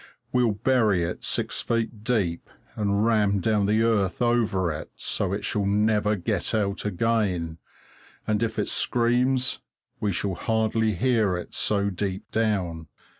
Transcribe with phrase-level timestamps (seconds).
[0.33, 5.35] We'll bury it six feet deep and ram down the earth over it, so that
[5.35, 7.59] it shall never get out again,
[8.25, 9.59] and if it screams,
[9.99, 12.87] we shall hardly hear it so deep down.